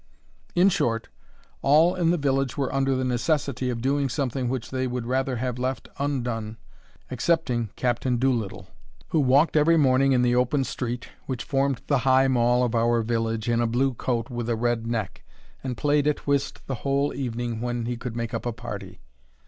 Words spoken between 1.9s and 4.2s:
in the village were under the necessity of doing